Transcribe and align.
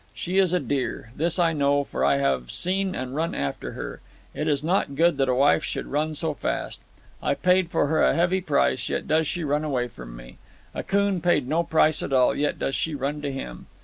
She 0.15 0.39
is 0.39 0.51
a 0.51 0.59
deer. 0.59 1.11
This 1.15 1.37
I 1.37 1.53
know, 1.53 1.83
for 1.83 2.03
I 2.03 2.17
have 2.17 2.49
seen 2.49 2.95
and 2.95 3.15
run 3.15 3.35
after 3.35 3.73
her. 3.73 4.01
It 4.33 4.47
is 4.47 4.63
not 4.63 4.95
good 4.95 5.17
that 5.17 5.29
a 5.29 5.35
wife 5.35 5.63
should 5.63 5.85
run 5.85 6.15
so 6.15 6.33
fast. 6.33 6.81
I 7.21 7.35
paid 7.35 7.69
for 7.69 7.85
her 7.85 8.01
a 8.01 8.15
heavy 8.15 8.41
price, 8.41 8.89
yet 8.89 9.07
does 9.07 9.27
she 9.27 9.43
run 9.43 9.63
away 9.63 9.87
from 9.87 10.15
me. 10.15 10.39
Akoon 10.73 11.21
paid 11.21 11.47
no 11.47 11.61
price 11.61 12.01
at 12.01 12.13
all, 12.13 12.33
yet 12.35 12.57
does 12.57 12.73
she 12.73 12.95
run 12.95 13.21
to 13.21 13.31
him. 13.31 13.67